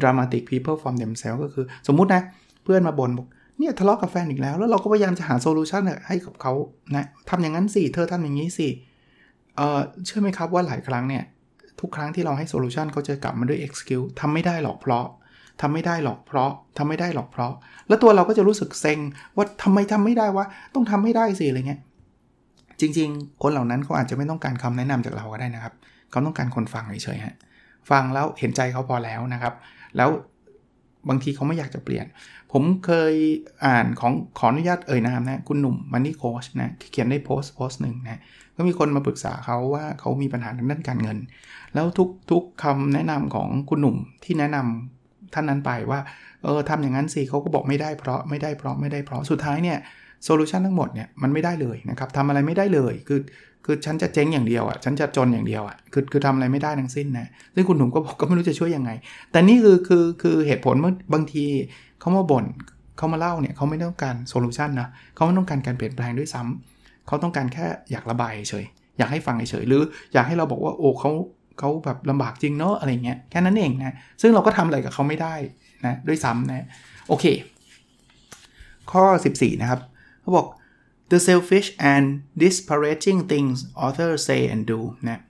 [0.00, 2.22] dramatic people from themselves ก็คือสมมุตินะ
[2.64, 3.26] เพื่อนมาบ่นบอก
[3.58, 6.52] เนี่ยทะเลาะกับแฟนอีกแล้ว แล้วเราก็พยายามจะหา solution ให้กับเขา
[6.96, 8.68] นะทำอย่างนั้นสิเธอทำอย่างนี้สิ
[9.56, 11.24] เออเชื่อไหมครับว่าหลายครั้งเนี่ย
[11.80, 15.04] ทุกครั้งที่เราให้ solution เขาจะกลับมาด้วย excuse ทำไม่ได้หรอกเพราะ
[15.60, 17.52] ทำไม่ได้หรอกเพราะทำไม่ได้หรอกเพราะ
[17.88, 18.98] แล้วตัวเราก็จะรู้สึกเซ็ง
[19.36, 20.44] ว่าทำไมทำไม่ได้วะ
[20.74, 21.80] ต้องทำให้ได้สิอะไรเงี้ย
[22.80, 25.74] จริง ๆ คนเหล่านั้นเขาอาจจะไม่ต้องการคำแนะนำจากเราก็ได้นะครับ
[26.10, 27.36] เขาต้องการคนฟังเฉยๆฮะ
[27.90, 29.54] ฟังแล้วเห็นใจเขาพอแล้วนะครับ
[29.96, 30.10] แล้ว
[31.08, 32.06] บางทีเขาไม่อยากจะเปลี่ยน
[32.52, 33.14] ผมเคย
[33.66, 38.20] อ่านของขออนุญาตเอ่ยนามนะ คุณหนุ่มมันนี่โคชนะเขียนในโพสต์โพสต์หนึ่งนะ
[38.56, 41.18] ก็มีคนมาปรึกษาเขาว่าเขามีปัญหาทางด้านการเงิน
[41.74, 44.99] แล้วทุกทุกคำแนะนำของคุณหนุ่มที่แนะนำ
[45.34, 46.00] ท่านนั้นไปว่า
[46.42, 49.78] เออทำอย่างนั้นสิเขาก็บอกไม่ได้เพราะไม่ได้เพราะไม่ได้เพราะสุดท้ายเนี่ย
[50.24, 53.20] โซลูชันทั้งหมดเนี่ยมันไม่ได้เลยนะครับทำอะไรไม่ได้เลยคือ
[53.64, 58.90] คือฉันจะเจ๊งอย่างเดียวอะฉันจะจนอย่างเดียวอะคือคือทำอะไรไม่ได้ทั้งสิ้นนะซึ่งคุณหนุ่มก็บอกก็ไม่รู้จะช่วยยังไง
[59.32, 61.44] แต่นี่คือคือคือเหตุผลเมื่อบางที
[62.00, 62.44] เขามาบน่น
[62.96, 68.64] เขามาเล่าเนี่ยเขาไม่ต้องการโซลูชันนะเขาไม่ต้องการการเปลี่ยนแปลงด้วยซ้ำเขาต้องการแค่อยากระบายเฉย
[68.98, 71.10] อยากให้ฟังเฉยหรืออยากให้เราบอกว่าโอ้เขา
[71.60, 75.34] เขาแบบลำบากจริงเนาะอะไรเงี้ยแค่นั้นเองนะซึ่งเราก็ทำอะไรกับเขาไม่ได้
[75.86, 76.66] นะด้วยซ้ำนะ
[77.08, 77.24] โอเค
[78.92, 79.80] ข้อ 14 นะครับ
[80.20, 80.46] เขาบอก
[81.10, 82.06] the selfish and
[82.42, 85.20] disparaging things authors say and do นะ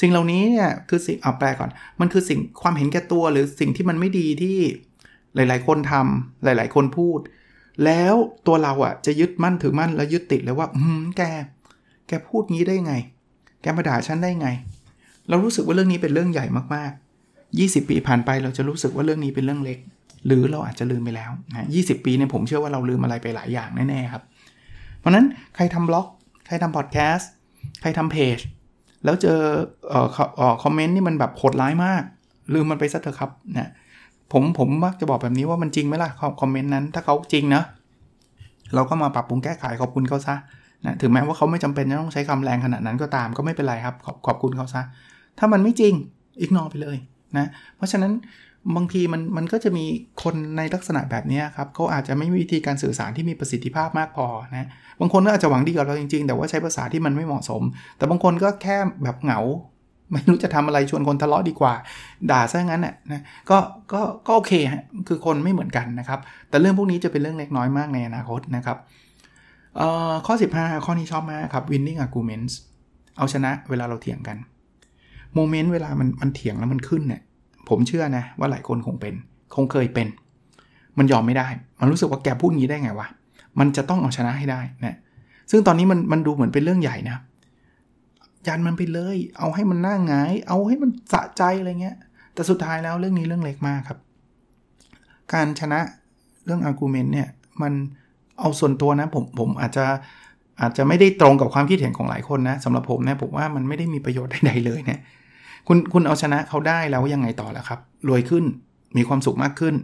[0.00, 1.70] สิ่งเหล่านี้เนี่ยคือสิ่งเอาแปลก่อน
[2.00, 4.58] มันคือสิ่งความเห็นแก่ตัวหรือสิ่งที่มันไม่ดีที่
[5.34, 7.20] หลาย ๆ คนทำหลาย ๆ คนพูด
[7.84, 8.14] แล้ว
[8.46, 11.22] ตัวเราอะ่ะจะยึดมั่นถือมั่นแล้วยึดติดเลยว่า อืมแก
[12.08, 12.94] แกพูดงี้ได้ไง
[13.62, 14.48] แกมาด่าฉันได้ไง
[15.28, 19.78] เรารู้สึกว่าเรื่องนี้เป็นเรื่องใหญ่มากๆ 20 ปีผ่านไปเราจะรู้สึกว่าเรื่องนี้เป็นเรื่องเล็ก
[20.26, 24.22] หรือเราอาจจะลืมไปแล้วนะ20ปีเนี่ยผมเชื่อว่าเราลืมอะไรไปหลายอย่างแน่ๆครับ
[24.98, 26.06] เพราะนั้นใครทำบล็อก
[26.46, 27.30] ใครทำพอดแคสต์
[27.80, 28.38] ใครทำเพจ
[29.04, 29.38] แล้วเจอ
[29.88, 30.00] เอ่
[30.52, 32.02] อคอมเมนต์นี่มันแบบโหดร้ายมาก
[32.54, 33.70] ลืมมันไปซะเถอะครับนะ
[34.32, 37.62] ผมผมมักจะบอกแบบนี้ว่ามันจริงไหมล่ะคอมเมนต์นั้น ถ้าเขาจริงนะ
[38.74, 40.34] เราก็มาปรับปรุงแก้ไขขอบคุณเขาซะ
[40.84, 44.82] นะถึงแม้ว่าเขาไม่จำเป็นจะต้องใช้คำแรงขนาดนั้นก็ตามก็ไม่เป็นไรครับ ขอบขอบคุณเขาซะ
[45.38, 45.94] ถ้ามันไม่จริง
[46.40, 46.96] อีกนอไปเลย
[47.36, 48.12] นะเพราะฉะนั้น
[48.76, 49.84] บางทีมันมันก็จะมี
[50.22, 54.68] คนในลักษณะแบบนี้ครับเขาอาจจะไม่มีวิธีการสื่อสารที่มีประสิทธิภาพมากพอนะ
[55.00, 57.62] บางคนก็อาจจะหวังดีกับเราจริงๆ แต่ว่าใช้ภาษาที่มันไม่เหมาะสม
[57.96, 59.40] แต่บางคนก็แค่แบบเหงา
[60.12, 61.74] ไม่รู้จะทำอะไรชวนคนทะเลาะดีกว่า
[62.30, 63.58] ด่าซะงั้นน่ะนะก็
[63.92, 68.78] ก็ก็โอเคฮะคือคนไม่เหมือนกันนะครับ แต่เรื่องพวกนี้จะเป็นเรื่องเล็กน้อยมากในอนาคตนะครับ
[70.26, 72.52] ข้อ 15 ข้อนี้ชอบมากครับ winning arguments
[73.16, 74.36] เอาชนะเวลาเราเถียงกัน
[75.34, 77.22] โมเมนต์เวลามันมันเถียงแล้วมันขึ้นเนี่ย
[77.68, 79.14] ผมเชื่อนะว่าหลายคนคงเป็น
[79.54, 80.08] คงเคยเป็น
[80.98, 81.48] มันยอมไม่ได้
[81.80, 83.08] มันรู้สึกว่าแกพูดงี้ได้ไงวะ
[83.58, 84.96] มันจะต้องเอาชนะให้ได้นะ
[85.50, 87.16] ซึ่งตอนนี้มันมันดูเหมือนเป็นเรื่องใหญ่นะ
[88.46, 91.96] ยันมันไปเลย เอาให้มันน่างาย เอาให้มันสะใจอะไรเงี้ย
[92.34, 93.98] แต่สุดท้ายแล้วเรื่องนี้เรื่องเล็กมากครับ
[95.32, 95.80] การชนะ
[96.44, 97.28] เรื่อง argument เนี่ย
[97.62, 97.72] มัน
[98.40, 99.84] เอาส่วนตัวนะผมผมอาจจะ
[100.60, 105.00] อาจจะไม่ได้ตรงกับความคิดเห็นของหลายคนนะสำหรับผมนะผมว่ามันไม่ได้มีประโยชน์ใดๆเลยเนะ
[105.68, 108.44] คุณคุณเอาชนะเขาได้แล้วยังไงต่อล่ะครับ รวยขึ้น
[108.96, 109.74] มีความสุขมากขึ้น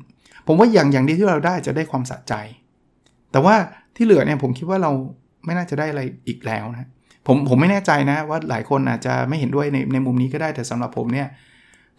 [0.46, 2.34] ผมว่าอย่างอย่างดีที่เราได้จะได้ความสะใจ
[3.32, 3.54] แต่ว่า
[3.96, 4.92] ที่เหลือเนี่ยผมคิดว่าเรา
[5.44, 6.88] ไม่น่าจะได้อะไรอีกแล้วนะ
[7.26, 11.28] ผมผมไม่แน่ใจนะว่าหลายคนอาจจะไม่เห็นด้วยในในมุมนี้ก็ได้แต่สำหรับผมเนี่ย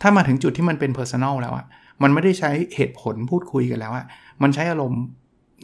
[0.01, 1.65] ถ้ามาถึงจุดที่มันเป็น personal แล้วอะ
[2.03, 4.05] มันไม่ได้ใช้เหตุผลพูดคุยกันแล้วอะ
[4.41, 5.03] มันใช้อารมณ์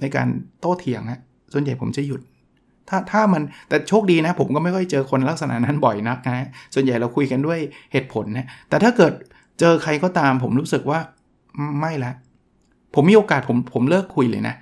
[0.02, 0.28] ในการ
[0.60, 1.20] โต้เถียงอะ
[1.54, 2.22] ส่วนใหญ่ผมจะหยุด
[2.90, 7.60] ถ้าถ้ามันแต่โชคดีนะ ผมก็ไม่ค่อยเจอคนลักษณะนั้นบ่อยนักนะส่วนใหญ่เราคุยกันด้วย
[7.92, 9.14] เหตุผลนะแต่ถ้าเกิด
[9.60, 11.00] เจอใครก็ตาม ผมรู้สึกว่า
[11.80, 12.12] ไม่ละ
[12.96, 14.56] ผมมีโอกาสผมผมเลิกคุยเลยนะ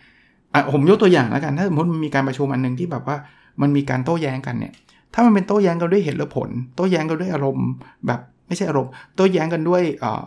[0.53, 3.17] อะผมยกตัวอย่างแล้วกัน ถ้าสมมติมันมีการประชุมอันหนึ่งที่แบบว่า
[3.61, 4.73] มันมีการโต้แย้งกันเนี่ย
[5.13, 7.67] ถ้ามันเป็นโต้แย้งกันด้วยเหตุและผล โต้แย้งกันด้วยอารมณ์
[8.07, 10.21] แบบไม่ใช่อารมณ์ โต้แย้งกันด้วยเอ่อ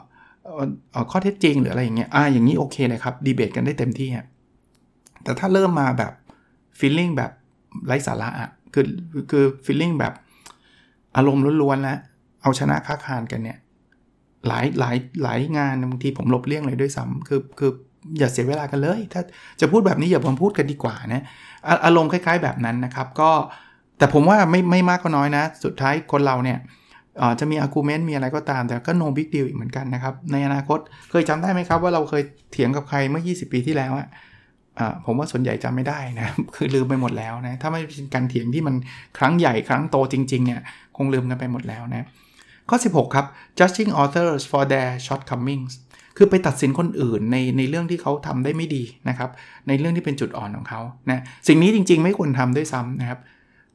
[1.10, 4.26] ข้อเท็จจริงหรืออะไรอย่างเงี้ยอ่าอย่างนี้โอเคเลยครับดีเบตกันได้เต็มที่ฮะ
[5.22, 6.12] แต่ถ้าเริ่มมาแบบ
[6.78, 7.30] ฟีลลิ่งแบบ
[7.86, 8.86] ไร้สาระอะคือ
[9.30, 10.12] คือฟีลลิ่งแบบ
[11.16, 11.98] อารมณ์ล้วนๆแล้ว
[12.42, 13.58] เอาชนะค้าคานกันเนี่ย
[14.48, 17.70] หลายหลายหลายงานบางทีผมหลบเลี่ยงเลยด้วยซ้ำคือคือ
[18.18, 19.22] อย่าเสียเวลากันเลย ถ้า
[19.60, 21.22] จะพูดแบบนี้อย่าผมพูดกันดีกว่านะ
[21.84, 23.30] อารมณ์คล้ายๆแบบนั้นนะครับ ก็
[23.98, 26.58] แต่ผมว่าไม่ไม่มากก็น้อยนะ สุดท้ายคนเราเนี่ย
[27.40, 30.78] จะมีอาร์กิวเมนต์มีอะไรก็ตาม แต่ก็ no big deal อีกเหมือนกันนะครับ ในอนาคต
[31.10, 34.08] เคยจำได้ไหมครับว่าเราเคยเถียงกับใครเมื่อ 20 ปีที่แล้วอะ
[35.04, 38.74] ผมว่าส่วนใหญ่จำไม่ได้นะคือลืมไปหมดแล้วนะถ้าไม่เป็นการเถียงที่มัน
[39.18, 40.60] ครั้งใหญ่ครั้งโตจริงๆเนี่ย
[40.96, 42.06] คงลืมกันไปหมดแล้วนะ
[42.68, 43.26] ข้อ 16 ครับ
[43.58, 45.72] judging authors for their shortcomings
[46.16, 49.30] คือไปตัดสินคนอื่นในในเรื่องที่เขาทำได้ไม่ดีนะครับ
[49.68, 53.18] ในเรื่องที่เป็นจุดอ่อนของเขานะสิ่งนี้จริงๆ ไม่ควรทำด้วยซ้ำนะครับ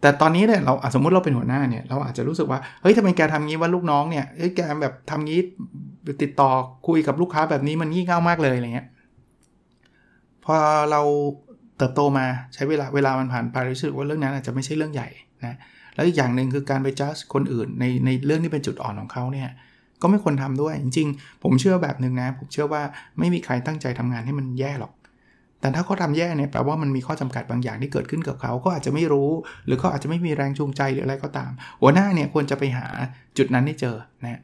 [0.01, 5.39] แต่ตอนนี้เนี่ยเราสมมติเราเป็นหัวหน้าเนี่ยเราอาจจะรู้สึกว่าเฮ้ยทำไมแกทำงี้ว่าลูกน้องเนี่ยเฮ้ยแกแบบทำงี้
[6.21, 6.51] ติดต่อ
[6.87, 8.87] คุยกับลูกค้าแบบนี้มันงี่เง่ามากเลยอะไรเงี้ย
[10.45, 10.55] พอ
[10.91, 11.01] เรา
[11.77, 15.09] เติบโตมาใช้เวลาเวลามันผ่านไปรู้สึกว่าเรื่องนั้นอาจจะไม่ใช่เรื่องใหญ่
[15.45, 15.55] นะ
[15.95, 19.49] แล้วอีกอย่างหนึ่งคือการไปจัดคนอื่นในในเรื่องที่เป็นจุดอ่อนของเขาเนี่ย
[20.01, 22.81] ก็ไม่ควรทำด้วยจริงๆ ผมเชื่อแบบหนึ่งนะ ผมเชื่อว่า
[23.19, 24.93] ไม่มีใครตั้งใจทำงานให้มันแย่หรอก
[25.59, 29.29] แต่ถ้าเขาทาแย่เนี่ยแปลว่ามันมีข้อจำกัดบางอย่างที่เกิดขึ้นกับเขาก็อาจจะไม่รู้
[29.65, 31.51] หรือเขาอาจจะไม่มีแรงจูงใจหรืออะไรก็ตาม
[31.81, 32.85] หัวหน้าเนี่ยควรจะไปหา
[33.37, 34.39] จุดนั้นให้เจอนะ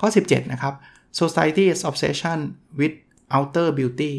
[0.00, 0.74] ข้อ 17 นะครับ
[1.20, 2.38] society's obsession
[2.78, 2.94] with
[3.36, 4.12] outer beauty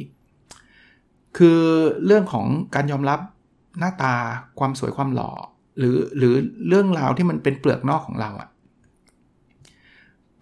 [1.37, 1.59] คือ
[2.05, 3.19] เรื่องของการยอมรับ
[3.79, 4.13] หน้าตา
[4.59, 5.31] ความสวยความหล่อ
[5.77, 6.33] หรือหรือ
[6.67, 8.49] เรื่องราวที่มันเป็นเปลือกนอกของเราอะ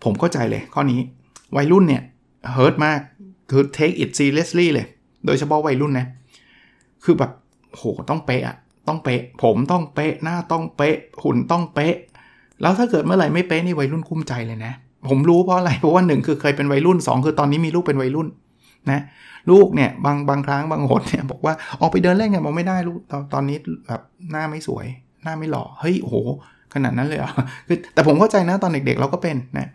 [0.03, 0.99] ผมเข้าใจเลยข้อนี้
[1.55, 2.03] วัยรุ่นเนี่ย
[2.53, 2.99] เฮิร์ตมาก
[3.51, 4.85] คือ take it seriously เลย
[5.25, 6.07] โดยเฉพาะวัยรุ่นนะ
[7.03, 7.31] คือแบบ
[7.73, 11.95] โหต้องเป๊ะอะต้องเป๊ะ ผมต้องเป๊ะ หน้าต้องเป๊ะ หุ่นต้องเป๊ะ
[12.61, 14.73] แล้วถ้าเกิดเมื่อไหร่ไม่เป๊ะนี่วัยรุ่นคุ้มใจเลยนะ
[15.09, 18.27] ผมรู้เพราะอะไร เพราะว่าหนึ่งคือเคยเป็นวัยรุ่น 2 คือตอนนี้มีลูกเป็นวัยรุ่น
[18.91, 18.99] นะ
[19.51, 24.85] ลูกเนี่ยบางบางครั้งบางหนเนี่ยบอกว่าออกไปเดินเล่นกันบอกไม่ได้ลูกตอนตอนนี้แบบหน้าไม่สวย
[25.23, 26.15] หน้าไม่หล่อเฮ้ยโห
[26.73, 27.31] ขนาดนั้นเลยอะ
[27.67, 29.69] คือแต่ผมเข้าใจนะตอนเด็กๆเราก็เป็นนะ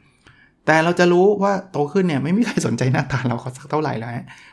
[0.66, 4.10] แต่เราจะรู้ว่าโตขึ้นเนี่ยไม่มีใครสนใจหน้าตาเราสักเท่าไหร่แล้ว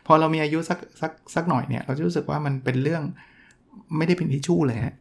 [0.07, 3.03] พอเรามีอายุสักสักสักหน่อยเนี่ยเราจะรู้สึกว่ามันเป็นเรื่อง
[3.97, 4.95] ไม่ได้เป็นทิชชู่เลยฮะ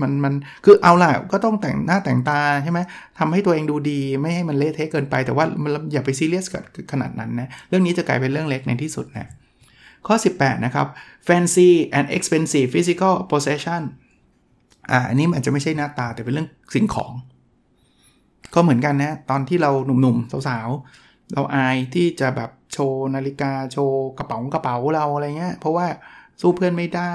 [0.00, 2.78] มันมันคือเอาล่ะก็ต้องแต่งหน้าแต่งตาใช่ไหม
[3.18, 5.44] ทำให้ตัวเองดูดีไม่ให้มันเละเทะเกินไป แต่ว่า
[5.92, 9.28] อย่าไปซีเรียสกับขนาดนั้นนะเรื่องนี้จะกลายเป็นเรื่องเล็กในที่สุดนะ
[10.06, 10.86] ข้อ 18 นะครับ
[11.28, 13.82] fancy and expensive physical possession
[14.90, 17.12] อ่าอันนี้อาจจะไม่ใช่หน้าตาแต่เป็นเรื่องสิ่งของ
[18.54, 25.86] ก็เหมือนกันนะ ตอนที่เราหนุ่มๆสาวๆ เราอายที่จะแบบโชว์นาฬิกาโชว์กระเป๋ากระเป๋าเราอะไรเงี้ย เพราะว่า
[26.40, 27.14] สู้เพื่อนไม่ได้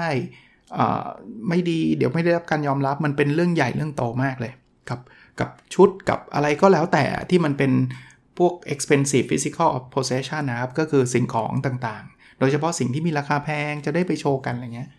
[1.48, 4.52] ไม่ดีเดี๋ยวไม่ได้รับการยอมรับมันเป็นเรื่องใหญ่เรื่องโตมากเลย
[4.88, 5.00] กับ
[5.40, 7.72] กับชุดกับอะไรก็แล้วแต่ที่มันเป็น
[8.38, 14.90] พวก expensive physical possession นะครับ ก็คือสิ่งของต่างๆ โดยเฉพาะสิ่งที่มีราคาแพงจะได้ไปโชว์กันอะไรเงี้ย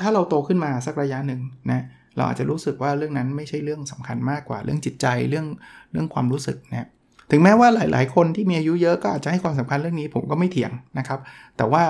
[0.00, 1.84] ถ้าเราโตขึ้นมาสักระยะหนึ่งนะ
[2.16, 5.46] เราอาจจะรู้สึกว่าเรื่องนั้นไม่ใช่เรื่องสำคัญมากกว่าเรื่องจิตใจเรื่อง
[5.92, 6.88] เรื่องความรู้สึกนะ
[7.30, 11.20] ถึงแม้ว่าหลาย ๆ คนที่มีอายุเยอะก็อาจจะให้ความสำคัญเรื่องนี้ผมก็ไม่เถียงนะครับ
[11.56, 11.84] แต่ว่า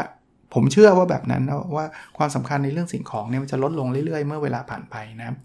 [0.55, 1.43] ผมเชื่อว่าแบบนั้น
[1.77, 1.87] ว่า
[2.19, 5.37] ความสำคัญในเรื่องสิ่งของเนี่ยมันจะลดลงเรื่อยๆ เมื่อเวลาผ่านไปนะครับ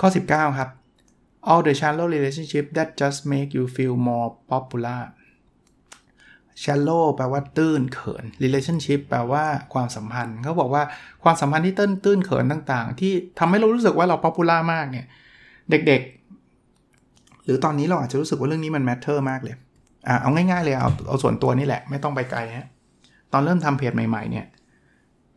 [0.00, 0.68] ข้อ 19 ครับ
[1.50, 5.00] all the shallow relationship that just make you feel more popular
[6.62, 10.82] shallow แปลว่าตื้นเขิน relationship แปลว่าความสัมพันธ์เขาบอกว่า
[11.24, 15.06] ความสัมพันธ์ที่ตื้นตื้นเขินต่างๆ ที่ทำให้เรารู้สึกว่าเรา popular มากเนี่ย
[15.70, 19.54] เด็กๆ หรือตอนนี้เราอาจจะรู้สึกว่าเรื่องนี้มัน matter มากเลย
[20.08, 22.66] อ่าเอาง่ายๆเลยเอาเอาส่วนตัวนี่แหละไม่ต้องไปไกลฮะ
[23.34, 24.46] ตอนเริ่มทำเพจใหม่ๆเนี่ย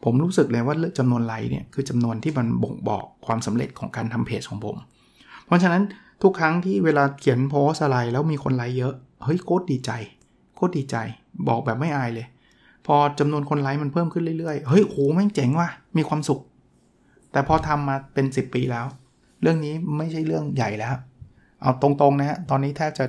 [0.04, 4.76] ผมรู้สึกเลยว่าจำนวนไลค์เนี่ยคือจำนวนที่มันบ่งบอกความสำเร็จของการทำเพจของผม
[5.46, 5.84] เพราะฉะนั้น
[6.24, 9.92] ทุกครั้งที่เวลาเขียนโพสอะไรแล้วมีคนไลค์เยอะ เฮ้ยโคตรดีใจ
[10.56, 10.96] โคตรดีใจ
[11.48, 12.28] บอกแบบไม่อายเลย
[12.86, 16.40] พอจำนวนคนไลค์มันเพิ่มขึ้นเรื่อยๆ เฮ้ยโหแม่งเจ๋งว่ะมีความสุข
[17.32, 18.86] แต่พอทำมาเป็น 10 ปีแล้ว
[19.42, 20.96] เรื่องนี้ไม่ใช่เรื่องใหญ่แล้ว
[21.62, 23.06] เอาตรงๆนะฮะตอนนี้แทบจะ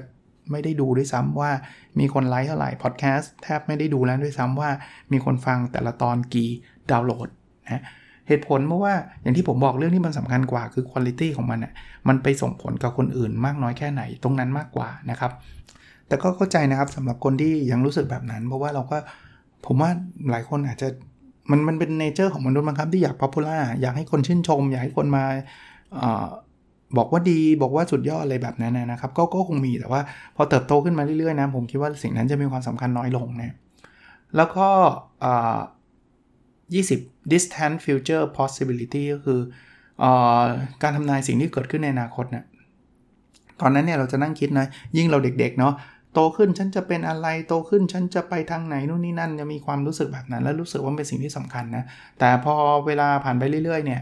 [0.50, 1.50] ไม่ได้ดูด้วยซ้ำว่า
[1.98, 4.70] มีคนไลค์เท่าไหร่พอดแคสต์แทบไม่ได้ดูแล้วด้วยซ้ำว่า
[5.12, 6.50] มีคนฟังแต่ละตอนกี่
[6.90, 7.28] ดาวน์โหลด
[7.66, 7.82] นะ
[8.28, 11.72] เหตุผลเพราะว่าอย่างที่ผมบอกเรื่องที่มันสำคัญกว่าคือคุณภาพของมันอะ
[12.08, 15.32] มันไปส่งผลกับคนอื่นมากน้อยแค่ไหนตรงนั้นมากกว่านะครับ
[16.08, 18.98] แต่ก็เข้าใจนะครับสำหรับคนที่ยังรู้สึกแบบนั้น เพราะว่าเราก็
[19.66, 19.90] ผมว่า
[20.30, 20.88] หลายคนอาจจะ
[21.50, 25.24] มันมันเป็น nature ของมนุษย์มั้งครับที่อยาก popular อยากให้คนชื่นชม อยากให้คนมา
[26.96, 30.00] บอกว่าดีบอกว่าสุดยอดอะไรแบบนั้นนะครับ ก็ก็คงมีแต่ว่า
[30.36, 33.54] พอเติบโตขึ้นมาเรื่อยๆนะผมคิดว่าสิ่งนั้นจะมีความสำคัญน้อยลงนะ
[34.36, 34.68] แล้วก็
[36.56, 39.40] 20 distant future possibility ก็คือ
[40.02, 40.04] อ
[40.82, 42.44] การทำนายสิ่งที่เกิดขึ้นในอนาคตเนะี่ย
[43.60, 45.74] ตอนนั้นเนี่ยเราจะนั่งคิดนะยิ่งเราเด็กๆเนาะ
[46.14, 51.84] โตขึ้นฉันจะเป็นอะไรโตขึ้นฉันจะไปทางไหนนู่นนี่นั่นจะมีความรู้สึกแบบนั้น แล้วรู้สึกว่าเป็นสิ่งที่สำคัญนะ
[52.18, 52.54] แต่พอ
[52.86, 54.00] เวลาผ่านไปเรื่อยๆเนี่ย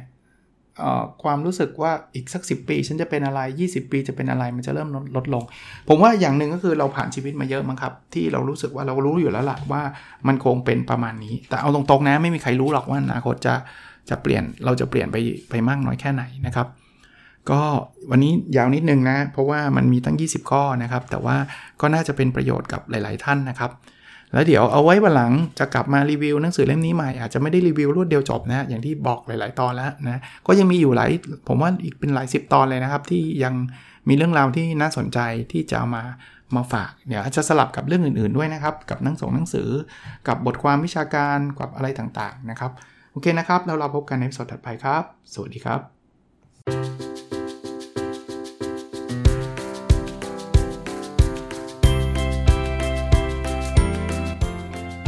[1.22, 5.42] ความรู้สึกว่าอีกสัก 10 ปี ฉันจะเป็นอะไร 20 ปีจะเป็นอะไรมันจะเริ่มลดลง
[5.88, 9.82] ผมว่าอย่างหนึ่งก็คือเราผ่านชีวิตมาเยอะมั้งครับ ที่เรารู้สึกว่าเรารู้อยู่แล้วละว่า
[10.28, 13.54] มันคงเป็นประมาณนี้ แต่เอาตรงๆนะไม่มีใครรู้หรอกว่าอนาคตจะ
[14.10, 15.16] จะเปลี่ยนเราจะเปลี่ยนไป
[15.50, 16.66] ไปมากน้อยแค่ไหนนะครับ
[17.50, 17.60] ก็
[18.10, 21.36] วันนี้ยาวนิดนึงนะ เพราะว่ามันมีตั้ง 20 ข้อนะครับ แต่ว่า
[21.80, 23.70] ก็น่าจะเป็นประโยชน์กับหลาย ๆ ท่านนะครับ
[24.32, 31.10] แล้วเดี๋ยวเอาไว้วันหลังจะกลับมารีวิวหนังสือเล่มนี้ใหม่อาจจะไม่ได้รีวิวรวดเดียวจบนะอย่างที่บอกหลาย ๆ ตอนแล้วนะก็ยังมีอยู่หลาย
[31.48, 33.54] ผมว่าอีกเป็นหลายสิบตอนเลยนะครับ ที่ยัง
[34.08, 35.18] มีเรื่องราวที่น่าสนใจ
[35.52, 36.02] ที่จะเอามา
[36.56, 39.68] มาฝากเดี๋ยวอาจจะสลับกับเรื่องอื่น ๆ ด้วยนะครับ กับหนังส่งหนังสือ
[40.28, 42.70] กับบทความวิชาการกับอะไรต่าง ๆ นะครับ
[43.12, 47.35] โอเคนะครับ แล้วเราพบกันในสดถัดไปครับ สวัสดีครับ